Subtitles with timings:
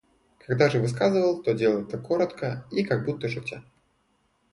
[0.39, 3.63] Когда же высказывал, то делал это коротко и как будто шутя.